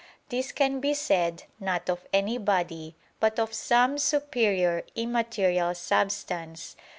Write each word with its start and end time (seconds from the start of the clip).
This 0.29 0.51
can 0.51 0.79
be 0.79 0.95
said, 0.95 1.43
not 1.59 1.87
of 1.87 2.07
any 2.11 2.39
body, 2.39 2.95
but 3.19 3.37
of 3.37 3.53
some 3.53 3.99
superior 3.99 4.83
immaterial 4.95 5.75
substance. 5.75 6.75